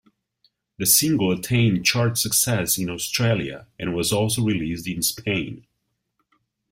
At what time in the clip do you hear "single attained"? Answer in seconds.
0.87-1.85